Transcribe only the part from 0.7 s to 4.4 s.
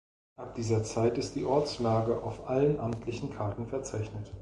Zeit ist die Ortslage auf allen amtlichen Karten verzeichnet.